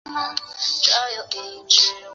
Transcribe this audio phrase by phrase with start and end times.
[0.03, 2.09] 历任大理寺丞。